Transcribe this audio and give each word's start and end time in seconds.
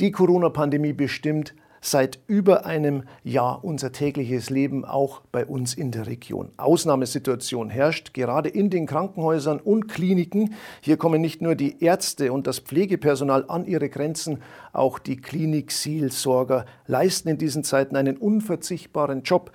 Die 0.00 0.10
Corona-Pandemie 0.10 0.92
bestimmt 0.92 1.54
seit 1.80 2.18
über 2.26 2.66
einem 2.66 3.04
Jahr 3.22 3.62
unser 3.62 3.92
tägliches 3.92 4.50
Leben 4.50 4.84
auch 4.84 5.20
bei 5.30 5.46
uns 5.46 5.74
in 5.74 5.92
der 5.92 6.08
Region. 6.08 6.50
Ausnahmesituation 6.56 7.70
herrscht 7.70 8.12
gerade 8.12 8.48
in 8.48 8.70
den 8.70 8.86
Krankenhäusern 8.86 9.60
und 9.60 9.86
Kliniken. 9.86 10.54
Hier 10.80 10.96
kommen 10.96 11.20
nicht 11.20 11.42
nur 11.42 11.54
die 11.54 11.80
Ärzte 11.80 12.32
und 12.32 12.48
das 12.48 12.58
Pflegepersonal 12.58 13.44
an 13.46 13.66
ihre 13.66 13.88
Grenzen, 13.88 14.38
auch 14.72 14.98
die 14.98 15.16
Klinikseelsorger 15.16 16.66
leisten 16.88 17.28
in 17.28 17.38
diesen 17.38 17.62
Zeiten 17.62 17.94
einen 17.94 18.16
unverzichtbaren 18.16 19.22
Job. 19.22 19.52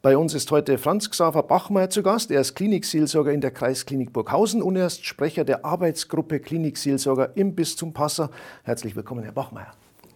Bei 0.00 0.16
uns 0.16 0.32
ist 0.32 0.50
heute 0.50 0.78
Franz 0.78 1.10
Xaver 1.10 1.42
Bachmeier 1.42 1.90
zu 1.90 2.02
Gast. 2.02 2.30
Er 2.30 2.40
ist 2.40 2.54
Klinikseelsorger 2.54 3.30
in 3.30 3.42
der 3.42 3.50
Kreisklinik 3.50 4.14
Burghausen 4.14 4.62
und 4.62 4.76
er 4.76 4.86
ist 4.86 5.04
Sprecher 5.04 5.44
der 5.44 5.66
Arbeitsgruppe 5.66 6.40
Klinikseelsorger 6.40 7.36
im 7.36 7.54
Bistum 7.54 7.92
Passau. 7.92 8.30
Herzlich 8.64 8.96
willkommen, 8.96 9.22
Herr 9.22 9.32
Bachmeier. 9.32 9.72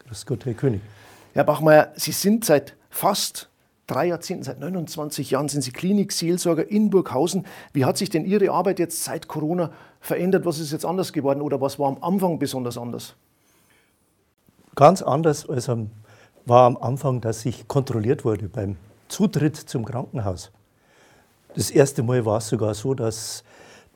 Grüß 0.07 0.27
Gott, 0.27 0.45
Herr 0.45 0.55
König. 0.55 0.81
Herr 1.35 1.45
Bachmeier, 1.45 1.93
Sie 1.97 2.13
sind 2.13 2.45
seit 2.45 2.77
fast 2.91 3.49
drei 3.87 4.07
Jahrzehnten, 4.07 4.45
seit 4.45 4.61
29 4.61 5.31
Jahren 5.31 5.49
sind 5.49 5.63
Sie 5.63 5.73
Klinikseelsorger 5.73 6.69
in 6.69 6.91
Burghausen. 6.91 7.47
Wie 7.73 7.85
hat 7.85 7.97
sich 7.97 8.11
denn 8.11 8.25
Ihre 8.25 8.51
Arbeit 8.51 8.79
jetzt 8.79 9.05
seit 9.05 9.29
Corona 9.29 9.73
verändert? 10.01 10.45
Was 10.45 10.59
ist 10.59 10.73
jetzt 10.73 10.85
anders 10.85 11.13
geworden 11.13 11.41
oder 11.41 11.61
was 11.61 11.79
war 11.79 11.89
am 11.89 12.03
Anfang 12.03 12.39
besonders 12.39 12.79
anders? 12.79 13.15
Ganz 14.75 15.03
anders 15.03 15.49
als 15.49 15.69
am, 15.69 15.91
war 16.45 16.67
am 16.67 16.77
Anfang, 16.77 17.21
dass 17.21 17.45
ich 17.45 17.67
kontrolliert 17.69 18.25
wurde 18.25 18.49
beim 18.49 18.77
Zutritt 19.09 19.57
zum 19.57 19.85
Krankenhaus. 19.85 20.51
Das 21.55 21.71
erste 21.71 22.03
Mal 22.03 22.25
war 22.25 22.39
es 22.39 22.49
sogar 22.49 22.75
so, 22.75 22.95
dass 22.95 23.43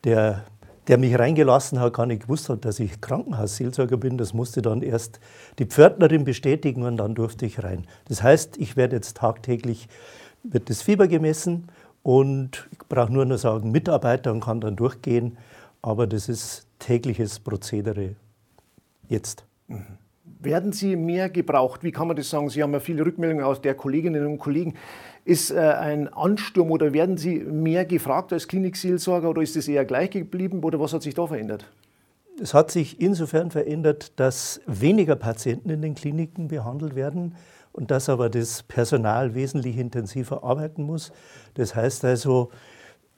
der 0.05 0.45
der 0.91 0.99
mich 0.99 1.17
reingelassen 1.17 1.79
hat, 1.79 1.93
gar 1.93 2.07
nicht 2.07 2.23
gewusst 2.23 2.49
hat, 2.49 2.65
dass 2.65 2.80
ich 2.80 3.01
Krankenhausseelsorger 3.01 3.97
bin. 3.97 4.19
Das 4.19 4.35
musste 4.35 4.61
dann 4.61 4.83
erst 4.83 5.21
die 5.61 5.65
Pförtnerin 5.65 6.25
bestätigen 6.25 6.83
und 6.83 6.97
dann 6.97 7.15
durfte 7.15 7.47
ich 7.47 7.62
rein. 7.62 7.87
Das 8.09 8.25
heißt, 8.25 8.57
ich 8.57 8.77
werde 8.77 8.97
jetzt 8.97 9.17
tagtäglich, 9.19 9.89
wird 10.42 10.69
das 10.69 10.83
Fieber 10.83 11.06
gemessen 11.06 11.69
und 12.03 12.69
ich 12.73 12.79
brauche 12.89 13.12
nur 13.12 13.25
noch 13.25 13.39
sagen, 13.39 13.70
Mitarbeiter 13.70 14.33
und 14.33 14.41
kann 14.41 14.61
dann 14.61 14.75
durchgehen. 14.75 15.39
Aber 15.81 16.09
das 16.09 16.29
ist 16.29 16.67
tägliches 16.81 17.39
Prozedere 17.39 18.17
jetzt. 19.09 19.45
Mhm. 19.69 19.86
Werden 20.42 20.72
Sie 20.72 20.96
mehr 20.96 21.28
gebraucht? 21.28 21.84
Wie 21.84 21.92
kann 21.92 22.08
man 22.08 22.16
das 22.16 22.30
sagen? 22.30 22.48
Sie 22.48 22.62
haben 22.62 22.72
ja 22.72 22.80
viele 22.80 23.05
Rückmeldungen 23.05 23.44
aus 23.44 23.60
der 23.60 23.74
Kolleginnen 23.74 24.27
und 24.27 24.38
Kollegen. 24.38 24.74
Ist 25.27 25.50
äh, 25.50 25.58
ein 25.58 26.08
Ansturm 26.08 26.70
oder 26.70 26.94
werden 26.94 27.19
Sie 27.19 27.41
mehr 27.41 27.84
gefragt 27.84 28.33
als 28.33 28.48
Klinikseelsorger 28.48 29.28
oder 29.28 29.42
ist 29.42 29.56
es 29.56 29.68
eher 29.68 29.84
gleich 29.84 30.11
geblieben 30.11 30.64
oder 30.64 30.80
was 30.80 30.94
hat 30.94 31.02
sich 31.02 31.14
da 31.14 31.27
verändert? 31.27 31.66
Es 32.41 32.55
hat 32.55 32.70
sich 32.70 33.02
insofern 33.02 33.50
verändert, 33.50 34.18
dass 34.18 34.62
weniger 34.66 35.14
Patienten 35.14 35.68
in 35.68 35.83
den 35.83 35.94
Kliniken 35.94 36.48
behandelt 36.48 36.94
werden 36.94 37.34
und 37.72 37.91
dass 37.91 38.08
aber 38.08 38.30
das 38.30 38.62
Personal 38.62 39.34
wesentlich 39.34 39.77
intensiver 39.77 40.42
arbeiten 40.42 40.84
muss. 40.84 41.12
Das 41.55 41.74
heißt 41.74 42.02
also, 42.06 42.50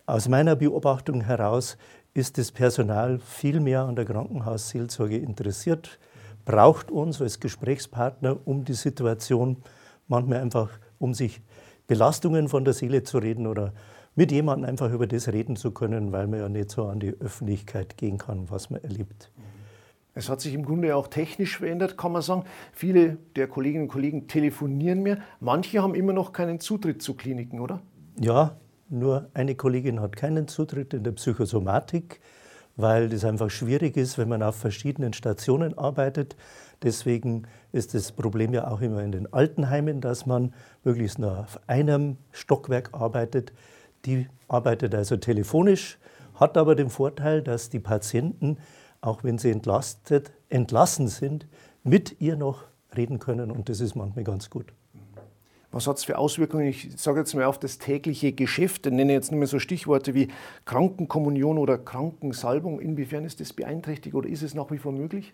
aus 0.07 0.29
meiner 0.29 0.57
Beobachtung 0.57 1.21
heraus 1.21 1.79
ist 2.15 2.37
das 2.37 2.51
Personal 2.51 3.21
viel 3.21 3.61
mehr 3.61 3.83
an 3.83 3.95
der 3.95 4.07
Krankenhausseelsorge 4.07 5.17
interessiert, 5.17 6.01
braucht 6.45 6.91
uns 6.91 7.21
als 7.21 7.41
Gesprächspartner, 7.41 8.39
um 8.45 8.65
die 8.65 8.75
Situation 8.75 9.59
manchmal 10.09 10.41
einfach, 10.41 10.71
um 10.99 11.15
sich 11.15 11.41
Belastungen 11.87 12.49
von 12.49 12.65
der 12.65 12.75
Seele 12.75 13.03
zu 13.03 13.19
reden 13.19 13.47
oder 13.47 13.73
mit 14.15 14.31
jemandem 14.31 14.69
einfach 14.69 14.93
über 14.93 15.07
das 15.07 15.29
reden 15.29 15.57
zu 15.57 15.71
können, 15.71 16.13
weil 16.13 16.27
man 16.27 16.41
ja 16.41 16.49
nicht 16.49 16.71
so 16.71 16.87
an 16.87 17.01
die 17.01 17.15
Öffentlichkeit 17.21 17.97
gehen 17.97 18.19
kann, 18.19 18.51
was 18.51 18.71
man 18.71 18.83
erlebt. 18.83 19.31
Es 20.15 20.29
hat 20.29 20.43
sich 20.43 20.53
im 20.53 20.65
Grunde 20.65 20.95
auch 20.95 21.09
technisch 21.09 21.57
verändert, 21.57 21.97
kann 21.97 22.13
man 22.13 22.21
sagen. 22.21 22.45
Viele 22.73 23.17
der 23.35 23.49
Kolleginnen 23.49 23.85
und 23.85 23.89
Kollegen 23.89 24.29
telefonieren 24.29 25.03
mehr. 25.03 25.19
Manche 25.41 25.83
haben 25.83 25.95
immer 25.95 26.13
noch 26.13 26.33
keinen 26.33 26.61
Zutritt 26.61 27.01
zu 27.01 27.15
Kliniken, 27.15 27.61
oder? 27.61 27.81
Ja, 28.21 28.59
nur 28.91 29.31
eine 29.33 29.55
Kollegin 29.55 30.01
hat 30.01 30.17
keinen 30.17 30.49
Zutritt 30.49 30.93
in 30.93 31.03
der 31.03 31.13
Psychosomatik, 31.13 32.21
weil 32.77 33.09
das 33.09 33.25
einfach 33.25 33.51
schwierig 33.51 33.97
ist, 33.97 34.19
wenn 34.19 34.29
man 34.29 34.43
auf 34.43 34.57
verschiedenen 34.57 35.13
Stationen 35.13 35.77
arbeitet. 35.77 36.37
Deswegen 36.83 37.45
ist 37.71 37.95
das 37.95 38.13
Problem 38.13 38.55
ja 38.55 38.69
auch 38.69 38.81
immer 38.81 39.03
in 39.03 39.13
den 39.13 39.33
Altenheimen, 39.33 40.01
dass 40.01 40.27
man 40.27 40.53
möglichst 40.85 41.19
nur 41.19 41.39
auf 41.39 41.61
einem 41.67 42.17
Stockwerk 42.33 42.91
arbeitet. 42.93 43.53
Die 44.05 44.29
arbeitet 44.49 44.95
also 44.95 45.17
telefonisch, 45.17 45.99
hat 46.35 46.57
aber 46.57 46.75
den 46.75 46.91
Vorteil, 46.91 47.43
dass 47.43 47.71
die 47.71 47.79
Patienten, 47.79 48.59
auch 49.01 49.23
wenn 49.23 49.39
sie 49.39 49.51
entlastet, 49.51 50.33
entlassen 50.49 51.09
sind, 51.09 51.47
mit 51.85 52.21
ihr 52.21 52.37
noch 52.37 52.65
reden 52.97 53.19
können 53.19 53.51
und 53.51 53.69
das 53.69 53.81
ist 53.81 53.95
manchmal 53.95 54.25
ganz 54.25 54.51
gut. 54.51 54.73
Was 55.73 55.87
hat 55.87 55.97
es 55.97 56.05
für 56.05 56.19
Auswirkungen? 56.19 56.67
Ich 56.67 56.91
sage 56.97 57.21
jetzt 57.21 57.35
mal 57.35 57.45
auf 57.45 57.59
das 57.59 57.79
tägliche 57.79 58.33
Geschäft. 58.33 58.87
Ich 58.87 58.93
nenne 58.93 59.15
jetzt 59.15 59.33
nicht 59.33 59.39
mehr 59.39 59.49
so 59.49 59.59
Stichworte 59.59 60.13
wie 60.13 60.29
Krankenkommunion 60.67 61.57
oder 61.57 61.79
Krankensalbung. 61.79 62.79
Inwiefern 62.79 63.25
ist 63.25 63.41
das 63.41 63.55
beeinträchtigt 63.55 64.15
oder 64.15 64.29
ist 64.29 64.43
es 64.43 64.53
nach 64.53 64.71
wie 64.71 64.77
vor 64.77 64.93
möglich? 64.93 65.33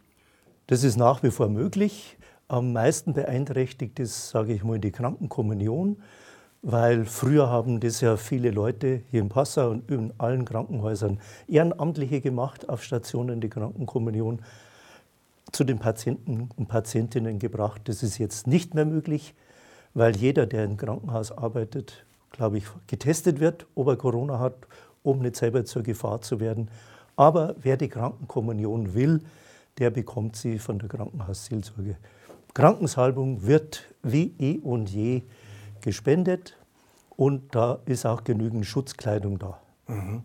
Das 0.69 0.85
ist 0.85 0.97
nach 0.97 1.25
wie 1.25 1.33
vor 1.33 1.49
möglich. 1.49 2.17
Am 2.47 2.73
meisten 2.73 3.15
beeinträchtigt 3.15 3.99
ist, 3.99 4.31
sage 4.31 4.53
ich 4.53 4.63
mal, 4.63 4.79
die 4.79 4.93
Krankenkommunion, 4.93 6.01
weil 6.63 7.05
früher 7.05 7.51
haben 7.51 7.81
das 7.81 8.01
ja 8.01 8.17
viele 8.17 8.53
Leute 8.53 9.03
hier 9.11 9.21
in 9.21 9.29
Passau 9.29 9.71
und 9.71 9.91
in 9.91 10.13
allen 10.19 10.45
Krankenhäusern 10.45 11.19
Ehrenamtliche 11.49 12.21
gemacht 12.21 12.69
auf 12.69 12.85
Stationen, 12.85 13.41
die 13.41 13.49
Krankenkommunion 13.49 14.41
zu 15.51 15.65
den 15.65 15.81
Patienten 15.81 16.49
und 16.57 16.69
Patientinnen 16.69 17.41
gebracht. 17.41 17.83
Das 17.87 18.05
ist 18.05 18.19
jetzt 18.19 18.47
nicht 18.47 18.75
mehr 18.75 18.85
möglich, 18.85 19.35
weil 19.99 20.17
jeder, 20.17 20.47
der 20.47 20.65
im 20.65 20.77
Krankenhaus 20.77 21.33
arbeitet, 21.33 22.07
glaube 22.31 22.59
ich, 22.59 22.65
getestet 22.87 23.41
wird, 23.41 23.67
ob 23.75 23.89
er 23.89 23.97
Corona 23.97 24.39
hat, 24.39 24.55
um 25.03 25.19
nicht 25.19 25.35
selber 25.35 25.65
zur 25.65 25.83
Gefahr 25.83 26.21
zu 26.21 26.39
werden. 26.39 26.71
Aber 27.17 27.57
wer 27.61 27.77
die 27.77 27.89
Krankenkommunion 27.89 28.95
will, 28.95 29.21
der 29.79 29.91
bekommt 29.91 30.37
sie 30.37 30.61
von 30.61 30.79
der 30.79 30.89
Krankenhausseelsorge. 30.89 31.97
Krankensalbung 32.55 33.45
wird 33.45 33.83
wie 34.05 34.35
eh 34.39 34.59
und 34.59 34.89
je 34.89 35.23
gespendet 35.81 36.57
und 37.17 37.53
da 37.57 37.81
ist 37.85 38.07
auch 38.07 38.23
genügend 38.23 38.67
Schutzkleidung 38.67 39.41
da. 39.41 39.61
Mhm. 39.89 40.23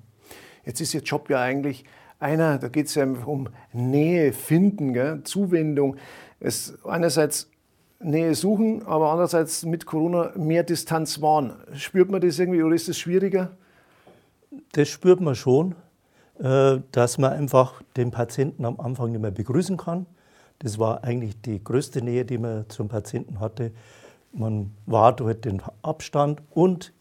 Jetzt 0.65 0.81
ist 0.81 0.93
Ihr 0.93 1.01
Job 1.01 1.31
ja 1.31 1.41
eigentlich 1.41 1.83
einer, 2.19 2.59
da 2.59 2.67
geht 2.67 2.87
es 2.87 2.95
ja 2.95 3.05
um 3.05 3.49
Nähe 3.73 4.33
finden, 4.33 4.93
gell? 4.93 5.23
Zuwendung. 5.23 5.97
Es 6.39 6.77
einerseits 6.85 7.49
Nähe 8.03 8.35
suchen, 8.35 8.85
aber 8.85 9.11
andererseits 9.11 9.63
mit 9.65 9.85
Corona 9.85 10.31
mehr 10.35 10.63
Distanz 10.63 11.21
wahren. 11.21 11.53
Spürt 11.73 12.11
man 12.11 12.21
das 12.21 12.39
irgendwie 12.39 12.63
oder 12.63 12.75
ist 12.75 12.89
es 12.89 12.97
schwieriger? 12.97 13.51
Das 14.73 14.89
spürt 14.89 15.21
man 15.21 15.35
schon. 15.35 15.75
Äh, 16.39 16.79
dass 16.91 17.19
man 17.19 17.31
einfach 17.31 17.81
den 17.95 18.09
Patienten 18.09 18.65
am 18.65 18.79
Anfang 18.79 19.11
nicht 19.11 19.21
mehr 19.21 19.31
begrüßen 19.31 19.77
kann. 19.77 20.07
Das 20.59 20.79
war 20.79 21.03
eigentlich 21.03 21.39
die 21.41 21.63
größte 21.63 22.01
Nähe, 22.01 22.25
die 22.25 22.39
man 22.39 22.67
zum 22.69 22.87
Patienten 22.87 23.39
hatte. 23.39 23.71
Man 24.31 24.73
wahrt 24.87 25.21
halt 25.21 25.45
den 25.45 25.61
Abstand 25.83 26.41
und 26.49 26.91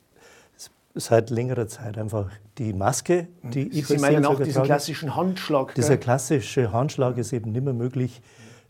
seit 0.95 1.31
längerer 1.31 1.67
Zeit 1.67 1.97
einfach 1.97 2.31
die 2.59 2.75
Maske, 2.75 3.29
die 3.43 3.69
ich 3.69 3.87
Sie 3.87 3.97
meinen 3.97 4.27
auch 4.27 4.39
diesen 4.39 4.65
klassischen 4.65 5.17
Handschlag? 5.17 5.75
Dieser 5.77 5.97
klassische 5.97 6.71
Handschlag 6.71 7.17
ist 7.17 7.33
eben 7.33 7.53
nicht 7.53 7.65
mehr 7.65 7.73
möglich. 7.73 8.21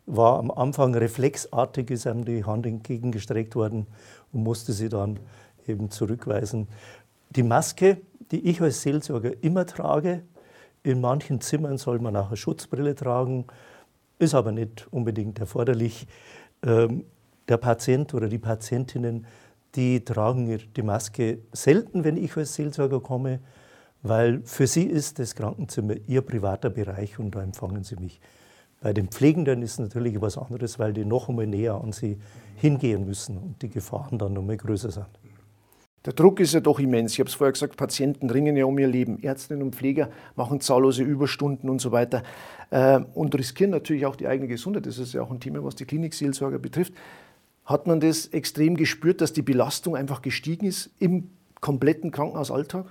War 0.06 0.38
am 0.38 0.50
Anfang 0.50 0.94
reflexartig, 0.94 1.90
ist 1.90 2.06
einem 2.06 2.24
die 2.24 2.44
Hand 2.44 2.66
entgegengestreckt 2.66 3.54
worden 3.54 3.86
und 4.32 4.42
musste 4.42 4.72
sie 4.72 4.88
dann 4.88 5.20
eben 5.66 5.90
zurückweisen. 5.90 6.68
Die 7.30 7.42
Maske, 7.42 7.98
die 8.30 8.48
ich 8.48 8.60
als 8.60 8.82
Seelsorger 8.82 9.32
immer 9.42 9.64
trage, 9.66 10.22
in 10.82 11.00
manchen 11.00 11.40
Zimmern 11.40 11.78
soll 11.78 12.00
man 12.00 12.16
auch 12.16 12.28
eine 12.28 12.36
Schutzbrille 12.36 12.94
tragen, 12.94 13.46
ist 14.18 14.34
aber 14.34 14.52
nicht 14.52 14.88
unbedingt 14.90 15.38
erforderlich. 15.38 16.06
Ähm, 16.64 17.04
der 17.48 17.56
Patient 17.56 18.14
oder 18.14 18.28
die 18.28 18.38
Patientinnen, 18.38 19.26
die 19.74 20.04
tragen 20.04 20.58
die 20.76 20.82
Maske 20.82 21.38
selten, 21.52 22.04
wenn 22.04 22.16
ich 22.16 22.36
als 22.36 22.54
Seelsorger 22.54 23.00
komme, 23.00 23.40
weil 24.02 24.42
für 24.44 24.66
sie 24.66 24.84
ist 24.84 25.18
das 25.18 25.34
Krankenzimmer 25.34 25.94
ihr 26.06 26.22
privater 26.22 26.70
Bereich 26.70 27.18
und 27.18 27.34
da 27.34 27.42
empfangen 27.42 27.84
sie 27.84 27.96
mich. 27.96 28.20
Bei 28.82 28.92
den 28.92 29.08
Pflegenden 29.08 29.62
ist 29.62 29.78
natürlich 29.78 30.20
was 30.20 30.36
anderes, 30.36 30.78
weil 30.80 30.92
die 30.92 31.04
noch 31.04 31.28
einmal 31.28 31.46
näher 31.46 31.74
an 31.74 31.92
sie 31.92 32.18
hingehen 32.56 33.06
müssen 33.06 33.38
und 33.38 33.62
die 33.62 33.68
Gefahren 33.68 34.18
dann 34.18 34.32
noch 34.32 34.42
mal 34.42 34.56
größer 34.56 34.90
sind. 34.90 35.06
Der 36.04 36.12
Druck 36.14 36.40
ist 36.40 36.52
ja 36.52 36.58
doch 36.58 36.80
immens. 36.80 37.12
Ich 37.12 37.20
habe 37.20 37.28
es 37.28 37.34
vorher 37.34 37.52
gesagt, 37.52 37.76
Patienten 37.76 38.28
ringen 38.28 38.56
ja 38.56 38.64
um 38.64 38.76
ihr 38.76 38.88
Leben. 38.88 39.22
Ärztinnen 39.22 39.62
und 39.62 39.76
Pfleger 39.76 40.10
machen 40.34 40.60
zahllose 40.60 41.04
Überstunden 41.04 41.70
und 41.70 41.80
so 41.80 41.92
weiter 41.92 42.24
äh, 42.70 42.98
und 43.14 43.36
riskieren 43.36 43.70
natürlich 43.70 44.04
auch 44.04 44.16
die 44.16 44.26
eigene 44.26 44.48
Gesundheit. 44.48 44.84
Das 44.86 44.98
ist 44.98 45.12
ja 45.14 45.22
auch 45.22 45.30
ein 45.30 45.38
Thema, 45.38 45.62
was 45.62 45.76
die 45.76 45.84
Klinikseelsorger 45.84 46.58
betrifft. 46.58 46.92
Hat 47.64 47.86
man 47.86 48.00
das 48.00 48.26
extrem 48.26 48.76
gespürt, 48.76 49.20
dass 49.20 49.32
die 49.32 49.42
Belastung 49.42 49.94
einfach 49.94 50.22
gestiegen 50.22 50.66
ist 50.66 50.90
im 50.98 51.30
kompletten 51.60 52.10
Krankenhausalltag? 52.10 52.86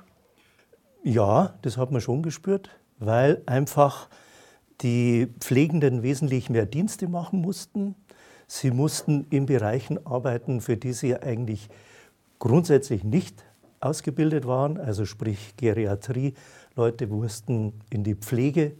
Ja, 1.03 1.55
das 1.63 1.75
hat 1.75 1.91
man 1.91 1.99
schon 1.99 2.23
gespürt, 2.23 2.69
weil 2.97 3.41
einfach 3.45 4.07
die 4.81 5.27
Pflegenden 5.39 6.03
wesentlich 6.03 6.49
mehr 6.49 6.65
Dienste 6.65 7.07
machen 7.07 7.41
mussten. 7.41 7.95
Sie 8.47 8.71
mussten 8.71 9.27
in 9.29 9.45
Bereichen 9.45 10.05
arbeiten, 10.05 10.61
für 10.61 10.77
die 10.77 10.93
sie 10.93 11.15
eigentlich 11.15 11.69
grundsätzlich 12.39 13.03
nicht 13.03 13.43
ausgebildet 13.79 14.45
waren, 14.45 14.77
also 14.77 15.05
sprich 15.05 15.55
Geriatrie. 15.57 16.33
Leute 16.75 17.07
mussten 17.07 17.73
in 17.89 18.03
die 18.03 18.15
Pflege 18.15 18.73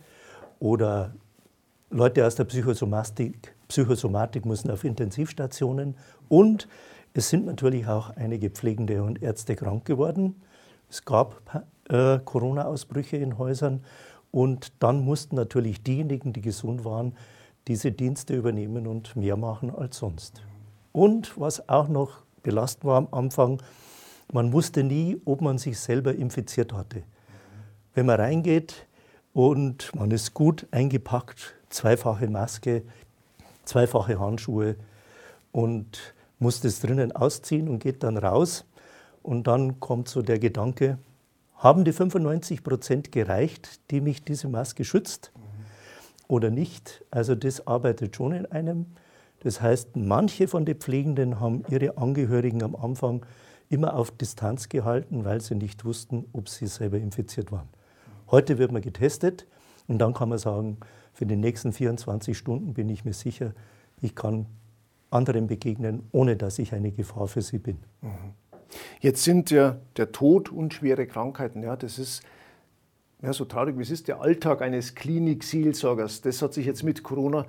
oder 0.60 1.14
Leute 1.90 2.26
aus 2.26 2.36
der 2.36 2.46
Psychosomatik, 2.46 3.54
Psychosomatik 3.68 4.46
mussten 4.46 4.72
auf 4.72 4.84
Intensivstationen 4.84 5.96
und 6.30 6.68
es 7.14 7.30
sind 7.30 7.46
natürlich 7.46 7.88
auch 7.88 8.12
einige 8.16 8.50
Pflegende 8.50 9.04
und 9.04 9.22
Ärzte 9.22 9.56
krank 9.56 9.86
geworden. 9.86 10.42
Es 10.90 11.04
gab 11.04 11.66
äh, 11.90 12.20
Corona-Ausbrüche 12.20 13.18
in 13.18 13.38
Häusern 13.38 13.84
und 14.32 14.72
dann 14.80 15.04
mussten 15.04 15.36
natürlich 15.36 15.84
diejenigen, 15.84 16.34
die 16.34 16.42
gesund 16.42 16.86
waren, 16.86 17.16
diese 17.68 17.92
Dienste 17.92 18.36
übernehmen 18.36 18.88
und 18.88 19.16
mehr 19.16 19.38
machen 19.38 19.70
als 19.70 19.98
sonst. 19.98 20.42
Und 20.92 21.40
was 21.40 21.70
auch 21.70 21.88
noch 21.88 22.24
belastend 22.44 22.86
war 22.86 22.98
am 22.98 23.08
Anfang, 23.12 23.62
man 24.34 24.54
wusste 24.54 24.84
nie, 24.84 25.22
ob 25.26 25.42
man 25.42 25.58
sich 25.58 25.78
selber 25.80 26.16
infiziert 26.16 26.74
hatte. 26.74 27.04
Wenn 27.94 28.06
man 28.06 28.20
reingeht 28.20 28.88
und 29.34 29.94
man 29.94 30.12
ist 30.12 30.34
gut 30.34 30.68
eingepackt, 30.72 31.56
zweifache 31.70 32.30
Maske, 32.30 32.84
zweifache 33.66 34.20
Handschuhe 34.20 34.76
und 35.52 36.14
muss 36.40 36.62
das 36.62 36.80
drinnen 36.80 37.12
ausziehen 37.12 37.68
und 37.68 37.80
geht 37.80 38.04
dann 38.04 38.18
raus. 38.18 38.66
Und 39.22 39.48
dann 39.48 39.80
kommt 39.80 40.08
so 40.08 40.22
der 40.22 40.40
Gedanke, 40.40 40.98
haben 41.62 41.86
die 41.86 41.94
95 41.94 42.64
Prozent 42.64 43.12
gereicht, 43.12 43.80
die 43.92 44.02
mich 44.02 44.24
diese 44.24 44.50
Maske 44.50 44.84
schützt 44.84 45.32
oder 46.28 46.50
nicht? 46.50 47.06
Also 47.12 47.36
das 47.36 47.68
arbeitet 47.68 48.16
schon 48.16 48.32
in 48.32 48.48
einem. 48.48 48.88
Das 49.42 49.62
heißt, 49.62 49.96
manche 49.96 50.48
von 50.48 50.66
den 50.66 50.78
Pflegenden 50.78 51.40
haben 51.40 51.64
ihre 51.70 51.98
Angehörigen 51.98 52.64
am 52.64 52.76
Anfang 52.76 53.26
immer 53.70 53.96
auf 53.96 54.10
Distanz 54.10 54.70
gehalten, 54.70 55.24
weil 55.24 55.40
sie 55.40 55.54
nicht 55.54 55.86
wussten, 55.86 56.26
ob 56.34 56.50
sie 56.50 56.66
selber 56.66 56.98
infiziert 56.98 57.52
waren. 57.52 57.70
Heute 58.32 58.58
wird 58.58 58.72
man 58.72 58.82
getestet 58.82 59.46
und 59.88 60.00
dann 60.00 60.16
kann 60.16 60.30
man 60.30 60.40
sagen, 60.40 60.78
für 61.14 61.28
die 61.28 61.36
nächsten 61.36 61.74
24 61.74 62.36
Stunden 62.36 62.74
bin 62.74 62.90
ich 62.90 63.06
mir 63.06 63.14
sicher, 63.14 63.54
ich 64.02 64.16
kann 64.16 64.48
anderen 65.12 65.46
begegnen, 65.46 66.08
ohne 66.12 66.38
dass 66.38 66.58
ich 66.58 66.74
eine 66.74 66.92
Gefahr 66.92 67.28
für 67.28 67.44
sie 67.44 67.60
bin. 67.60 67.78
Mhm. 68.02 68.34
Jetzt 69.00 69.24
sind 69.24 69.52
ja 69.52 69.78
der 69.98 70.12
Tod 70.12 70.52
und 70.52 70.74
schwere 70.74 71.08
Krankheiten, 71.08 71.64
ja, 71.64 71.76
das 71.76 72.00
ist 72.00 72.24
ja, 73.22 73.34
so 73.34 73.46
traurig 73.46 73.78
wie 73.78 73.84
es 73.84 73.92
ist, 73.92 74.08
der 74.08 74.22
Alltag 74.22 74.62
eines 74.62 74.96
Klinik-Seelsorgers. 74.96 76.22
Das 76.22 76.42
hat 76.42 76.54
sich 76.54 76.66
jetzt 76.66 76.84
mit 76.84 77.04
Corona 77.04 77.46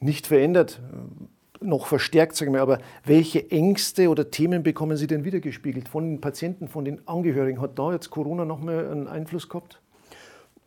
nicht 0.00 0.26
verändert, 0.26 0.80
noch 1.60 1.86
verstärkt, 1.86 2.36
sagen 2.36 2.52
wir. 2.52 2.60
Aber 2.60 2.78
welche 3.04 3.50
Ängste 3.50 4.10
oder 4.10 4.30
Themen 4.30 4.62
bekommen 4.62 4.96
Sie 4.96 5.06
denn 5.06 5.24
wiedergespiegelt 5.24 5.88
von 5.88 6.04
den 6.04 6.20
Patienten, 6.20 6.68
von 6.68 6.84
den 6.84 7.06
Angehörigen? 7.08 7.60
Hat 7.60 7.78
da 7.78 7.92
jetzt 7.92 8.10
Corona 8.10 8.44
noch 8.44 8.60
mal 8.60 8.90
einen 8.90 9.08
Einfluss 9.08 9.48
gehabt? 9.48 9.80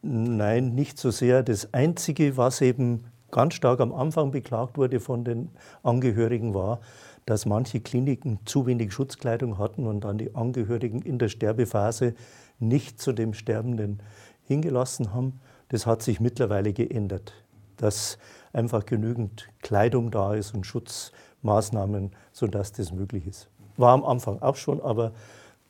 Nein, 0.02 0.74
nicht 0.74 0.98
so 0.98 1.12
sehr. 1.12 1.44
Das 1.44 1.74
Einzige, 1.74 2.36
was 2.36 2.62
eben 2.62 3.06
ganz 3.30 3.54
stark 3.54 3.80
am 3.80 3.94
Anfang 3.94 4.32
beklagt 4.32 4.78
wurde 4.78 5.00
von 5.00 5.24
den 5.24 5.50
Angehörigen, 5.84 6.54
war, 6.54 6.82
dass 7.25 7.45
manche 7.45 7.79
Kliniken 7.79 8.39
zu 8.45 8.65
wenig 8.65 8.94
Schutzkleidung 8.94 9.57
hatten 9.57 9.85
und 9.85 10.03
dann 10.03 10.18
die 10.18 10.35
Angehörigen 10.35 11.01
in 11.01 11.19
der 11.19 11.29
Sterbephase 11.29 12.15
nicht 12.59 13.01
zu 13.01 13.12
dem 13.12 13.33
Sterbenden 13.33 14.01
hingelassen 14.44 15.13
haben. 15.13 15.39
Das 15.69 15.85
hat 15.85 16.01
sich 16.01 16.19
mittlerweile 16.19 16.73
geändert, 16.73 17.33
dass 17.77 18.18
einfach 18.53 18.85
genügend 18.85 19.47
Kleidung 19.62 20.12
da 20.12 20.33
ist 20.33 20.53
und 20.53 20.65
Schutzmaßnahmen, 20.65 22.12
sodass 22.31 22.71
das 22.73 22.91
möglich 22.91 23.27
ist. 23.27 23.50
War 23.77 23.94
am 23.94 24.03
Anfang 24.03 24.41
auch 24.41 24.56
schon, 24.56 24.81
aber 24.81 25.13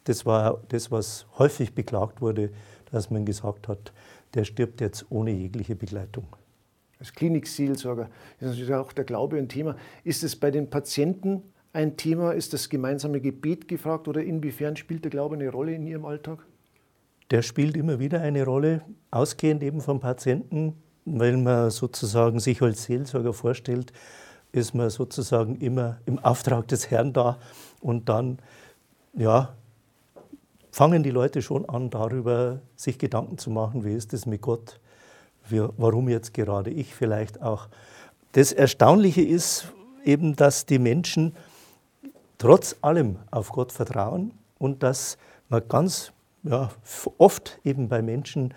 das 0.05 0.25
war 0.25 0.61
das, 0.69 0.91
was 0.91 1.27
häufig 1.37 1.75
beklagt 1.75 2.21
wurde, 2.21 2.51
dass 2.91 3.09
man 3.09 3.25
gesagt 3.25 3.67
hat, 3.67 3.93
der 4.33 4.43
stirbt 4.43 4.81
jetzt 4.81 5.05
ohne 5.09 5.31
jegliche 5.31 5.75
Begleitung. 5.75 6.25
Als 7.01 7.13
Klinikseelsorger 7.13 8.11
ist 8.39 8.47
natürlich 8.47 8.73
auch 8.75 8.93
der 8.93 9.05
Glaube 9.05 9.35
ein 9.37 9.49
Thema. 9.49 9.75
Ist 10.03 10.23
es 10.23 10.35
bei 10.35 10.51
den 10.51 10.69
Patienten 10.69 11.41
ein 11.73 11.97
Thema? 11.97 12.33
Ist 12.33 12.53
das 12.53 12.69
gemeinsame 12.69 13.21
Gebet 13.21 13.67
gefragt 13.67 14.07
oder 14.07 14.21
inwiefern 14.21 14.75
spielt 14.75 15.03
der 15.03 15.09
Glaube 15.09 15.33
eine 15.33 15.49
Rolle 15.49 15.73
in 15.73 15.87
Ihrem 15.87 16.05
Alltag? 16.05 16.45
Der 17.31 17.41
spielt 17.41 17.75
immer 17.75 17.97
wieder 17.97 18.21
eine 18.21 18.45
Rolle, 18.45 18.83
ausgehend 19.09 19.63
eben 19.63 19.81
vom 19.81 19.99
Patienten, 19.99 20.75
weil 21.05 21.37
man 21.37 21.71
sozusagen 21.71 22.39
sich 22.39 22.61
als 22.61 22.83
Seelsorger 22.83 23.33
vorstellt, 23.33 23.93
ist 24.51 24.75
man 24.75 24.91
sozusagen 24.91 25.55
immer 25.55 25.97
im 26.05 26.19
Auftrag 26.19 26.67
des 26.67 26.91
Herrn 26.91 27.13
da 27.13 27.39
und 27.79 28.09
dann 28.09 28.37
ja, 29.13 29.55
fangen 30.71 31.01
die 31.01 31.09
Leute 31.09 31.41
schon 31.41 31.67
an, 31.67 31.89
darüber 31.89 32.61
sich 32.75 32.99
Gedanken 32.99 33.39
zu 33.39 33.49
machen, 33.49 33.83
wie 33.85 33.93
ist 33.95 34.13
es 34.13 34.27
mit 34.27 34.41
Gott, 34.41 34.79
wie, 35.47 35.63
warum 35.77 36.09
jetzt 36.09 36.33
gerade 36.33 36.69
ich 36.69 36.93
vielleicht 36.93 37.41
auch. 37.41 37.67
Das 38.33 38.51
Erstaunliche 38.51 39.21
ist 39.21 39.71
eben, 40.03 40.35
dass 40.35 40.65
die 40.65 40.79
Menschen 40.79 41.35
trotz 42.37 42.75
allem 42.81 43.17
auf 43.29 43.49
Gott 43.49 43.71
vertrauen 43.71 44.33
und 44.57 44.83
dass 44.83 45.17
man 45.49 45.61
ganz 45.67 46.11
ja, 46.43 46.69
oft 47.17 47.59
eben 47.63 47.87
bei 47.87 48.01
Menschen 48.01 48.53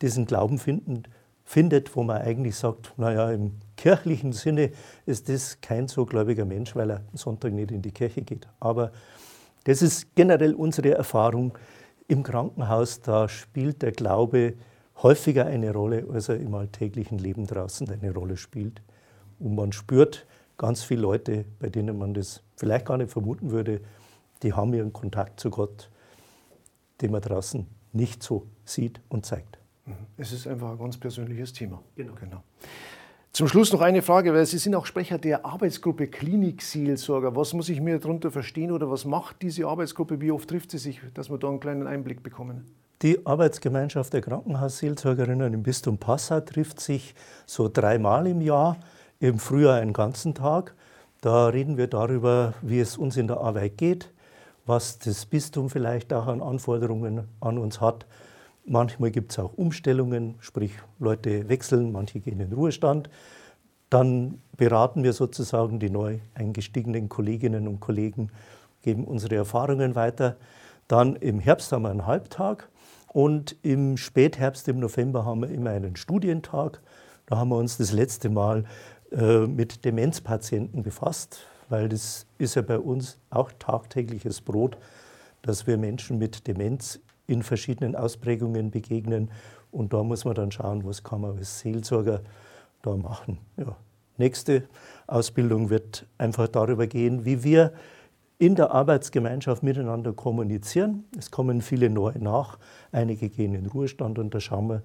diesen 0.00 0.26
Glauben 0.26 0.58
finden, 0.58 1.04
findet, 1.44 1.94
wo 1.96 2.02
man 2.02 2.18
eigentlich 2.22 2.56
sagt, 2.56 2.92
naja, 2.96 3.30
im 3.30 3.52
kirchlichen 3.76 4.32
Sinne 4.32 4.70
ist 5.06 5.28
das 5.28 5.60
kein 5.60 5.88
so 5.88 6.04
gläubiger 6.04 6.44
Mensch, 6.44 6.74
weil 6.76 6.90
er 6.90 6.96
am 6.96 7.16
Sonntag 7.16 7.52
nicht 7.52 7.70
in 7.70 7.80
die 7.80 7.92
Kirche 7.92 8.22
geht. 8.22 8.46
Aber 8.60 8.92
das 9.64 9.82
ist 9.82 10.14
generell 10.14 10.54
unsere 10.54 10.90
Erfahrung 10.94 11.56
im 12.06 12.22
Krankenhaus. 12.22 13.00
Da 13.00 13.28
spielt 13.28 13.82
der 13.82 13.92
Glaube 13.92 14.54
häufiger 15.02 15.46
eine 15.46 15.72
Rolle, 15.72 16.06
als 16.12 16.28
er 16.28 16.38
im 16.38 16.54
alltäglichen 16.54 17.18
Leben 17.18 17.46
draußen 17.46 17.88
eine 17.90 18.12
Rolle 18.12 18.36
spielt. 18.36 18.82
Und 19.38 19.54
man 19.54 19.72
spürt 19.72 20.26
ganz 20.56 20.82
viele 20.82 21.02
Leute, 21.02 21.44
bei 21.60 21.68
denen 21.68 21.98
man 21.98 22.14
das 22.14 22.42
vielleicht 22.56 22.86
gar 22.86 22.98
nicht 22.98 23.10
vermuten 23.10 23.50
würde, 23.50 23.80
die 24.42 24.52
haben 24.52 24.74
ihren 24.74 24.92
Kontakt 24.92 25.40
zu 25.40 25.50
Gott, 25.50 25.90
den 27.00 27.12
man 27.12 27.20
draußen 27.20 27.66
nicht 27.92 28.22
so 28.22 28.46
sieht 28.64 29.00
und 29.08 29.24
zeigt. 29.24 29.58
Mhm. 29.86 29.94
Es 30.16 30.32
ist 30.32 30.46
einfach 30.46 30.72
ein 30.72 30.78
ganz 30.78 30.96
persönliches 30.96 31.52
Thema. 31.52 31.82
Genau. 31.96 32.14
genau. 32.14 32.42
Zum 33.32 33.46
Schluss 33.46 33.72
noch 33.72 33.82
eine 33.82 34.02
Frage, 34.02 34.32
weil 34.32 34.46
Sie 34.46 34.58
sind 34.58 34.74
auch 34.74 34.86
Sprecher 34.86 35.18
der 35.18 35.44
Arbeitsgruppe 35.44 36.08
Klinikseelsorger. 36.08 37.36
Was 37.36 37.52
muss 37.52 37.68
ich 37.68 37.80
mir 37.80 37.98
darunter 37.98 38.30
verstehen 38.30 38.72
oder 38.72 38.90
was 38.90 39.04
macht 39.04 39.42
diese 39.42 39.66
Arbeitsgruppe? 39.66 40.20
Wie 40.20 40.32
oft 40.32 40.48
trifft 40.48 40.70
sie 40.70 40.78
sich, 40.78 41.00
dass 41.14 41.30
wir 41.30 41.38
da 41.38 41.48
einen 41.48 41.60
kleinen 41.60 41.86
Einblick 41.86 42.22
bekommen? 42.22 42.64
Die 43.02 43.24
Arbeitsgemeinschaft 43.24 44.12
der 44.12 44.22
Krankenhausseelsorgerinnen 44.22 45.54
im 45.54 45.62
Bistum 45.62 45.98
Passau 45.98 46.40
trifft 46.40 46.80
sich 46.80 47.14
so 47.46 47.68
dreimal 47.68 48.26
im 48.26 48.40
Jahr, 48.40 48.76
im 49.20 49.38
Frühjahr 49.38 49.76
einen 49.76 49.92
ganzen 49.92 50.34
Tag. 50.34 50.74
Da 51.20 51.46
reden 51.46 51.76
wir 51.76 51.86
darüber, 51.86 52.54
wie 52.60 52.80
es 52.80 52.96
uns 52.96 53.16
in 53.16 53.28
der 53.28 53.38
Arbeit 53.38 53.78
geht, 53.78 54.10
was 54.66 54.98
das 54.98 55.26
Bistum 55.26 55.70
vielleicht 55.70 56.12
auch 56.12 56.26
an 56.26 56.42
Anforderungen 56.42 57.28
an 57.40 57.58
uns 57.58 57.80
hat. 57.80 58.04
Manchmal 58.64 59.12
gibt 59.12 59.30
es 59.30 59.38
auch 59.38 59.52
Umstellungen, 59.56 60.34
sprich 60.40 60.72
Leute 60.98 61.48
wechseln, 61.48 61.92
manche 61.92 62.18
gehen 62.18 62.40
in 62.40 62.52
Ruhestand. 62.52 63.10
Dann 63.90 64.42
beraten 64.56 65.04
wir 65.04 65.12
sozusagen 65.12 65.78
die 65.78 65.90
neu 65.90 66.18
eingestiegenen 66.34 67.08
Kolleginnen 67.08 67.68
und 67.68 67.78
Kollegen, 67.78 68.32
geben 68.82 69.04
unsere 69.04 69.36
Erfahrungen 69.36 69.94
weiter. 69.94 70.36
Dann 70.88 71.16
im 71.16 71.38
Herbst 71.38 71.70
haben 71.70 71.82
wir 71.82 71.90
einen 71.90 72.06
Halbtag 72.06 72.68
und 73.08 73.56
im 73.62 73.96
Spätherbst, 73.96 74.68
im 74.68 74.80
November 74.80 75.24
haben 75.24 75.42
wir 75.42 75.50
immer 75.50 75.70
einen 75.70 75.96
Studientag. 75.96 76.80
Da 77.26 77.36
haben 77.36 77.50
wir 77.50 77.56
uns 77.56 77.76
das 77.76 77.92
letzte 77.92 78.30
Mal 78.30 78.64
äh, 79.12 79.46
mit 79.46 79.84
Demenzpatienten 79.84 80.82
befasst, 80.82 81.40
weil 81.68 81.90
das 81.90 82.26
ist 82.38 82.56
ja 82.56 82.62
bei 82.62 82.78
uns 82.78 83.18
auch 83.28 83.52
tagtägliches 83.58 84.40
Brot, 84.40 84.78
dass 85.42 85.66
wir 85.66 85.76
Menschen 85.76 86.18
mit 86.18 86.46
Demenz 86.46 87.00
in 87.26 87.42
verschiedenen 87.42 87.94
Ausprägungen 87.94 88.70
begegnen. 88.70 89.30
Und 89.70 89.92
da 89.92 90.02
muss 90.02 90.24
man 90.24 90.34
dann 90.34 90.50
schauen, 90.50 90.84
was 90.84 91.02
kann 91.02 91.20
man 91.20 91.36
als 91.36 91.60
Seelsorger 91.60 92.22
da 92.80 92.96
machen. 92.96 93.38
Ja. 93.58 93.76
Nächste 94.16 94.64
Ausbildung 95.06 95.68
wird 95.68 96.06
einfach 96.16 96.48
darüber 96.48 96.86
gehen, 96.86 97.24
wie 97.26 97.44
wir 97.44 97.72
in 98.38 98.54
der 98.54 98.70
Arbeitsgemeinschaft 98.70 99.62
miteinander 99.62 100.12
kommunizieren. 100.12 101.04
Es 101.18 101.30
kommen 101.30 101.60
viele 101.60 101.90
neue 101.90 102.18
nach, 102.18 102.58
einige 102.92 103.28
gehen 103.28 103.54
in 103.54 103.66
Ruhestand 103.66 104.18
und 104.18 104.34
da 104.34 104.40
schauen 104.40 104.68
wir, 104.68 104.82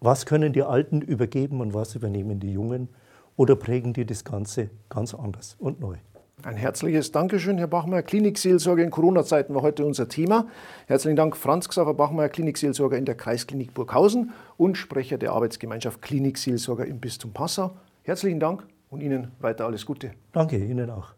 was 0.00 0.26
können 0.26 0.52
die 0.52 0.62
Alten 0.62 1.00
übergeben 1.00 1.60
und 1.60 1.74
was 1.74 1.96
übernehmen 1.96 2.38
die 2.38 2.52
Jungen 2.52 2.88
oder 3.36 3.56
prägen 3.56 3.92
die 3.92 4.06
das 4.06 4.24
Ganze 4.24 4.70
ganz 4.88 5.12
anders 5.12 5.56
und 5.58 5.80
neu. 5.80 5.96
Ein 6.44 6.56
herzliches 6.56 7.10
Dankeschön, 7.10 7.58
Herr 7.58 7.66
Bachmeier. 7.66 8.02
Klinikseelsorge 8.02 8.84
in 8.84 8.90
Corona-Zeiten 8.90 9.56
war 9.56 9.62
heute 9.62 9.84
unser 9.84 10.08
Thema. 10.08 10.46
Herzlichen 10.86 11.16
Dank, 11.16 11.36
Franz 11.36 11.68
Xaver 11.68 11.94
Bachmeier, 11.94 12.28
Klinikseelsorger 12.28 12.96
in 12.96 13.06
der 13.06 13.16
Kreisklinik 13.16 13.74
Burghausen 13.74 14.30
und 14.56 14.76
Sprecher 14.76 15.18
der 15.18 15.32
Arbeitsgemeinschaft 15.32 16.00
Klinikseelsorger 16.00 16.86
im 16.86 17.00
Bistum 17.00 17.32
Passau. 17.32 17.72
Herzlichen 18.04 18.38
Dank 18.38 18.64
und 18.88 19.00
Ihnen 19.00 19.32
weiter 19.40 19.66
alles 19.66 19.84
Gute. 19.84 20.12
Danke, 20.30 20.58
Ihnen 20.58 20.90
auch. 20.90 21.17